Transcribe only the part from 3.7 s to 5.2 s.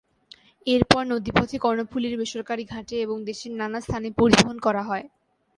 স্থানে পরিবহন করা হয়।